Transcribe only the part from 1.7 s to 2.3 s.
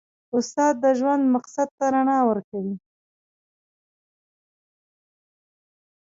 ته رڼا